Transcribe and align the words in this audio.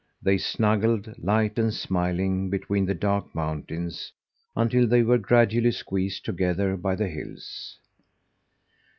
They 0.19 0.39
snuggled, 0.39 1.15
light 1.19 1.59
and 1.59 1.71
smiling, 1.71 2.49
between 2.49 2.87
the 2.87 2.95
dark 2.95 3.35
mountains 3.35 4.11
until 4.55 4.87
they 4.87 5.03
were 5.03 5.19
gradually 5.19 5.69
squeezed 5.69 6.25
together 6.25 6.75
by 6.75 6.95
the 6.95 7.07
hills. 7.07 7.77